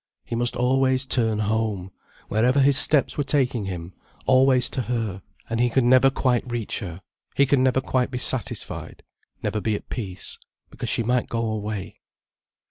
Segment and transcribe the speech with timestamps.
[0.25, 1.91] He must always turn home,
[2.27, 3.93] wherever his steps were taking him,
[4.25, 7.01] always to her, and he could never quite reach her,
[7.35, 9.03] he could never quite be satisfied,
[9.43, 10.39] never be at peace,
[10.71, 11.99] because she might go away.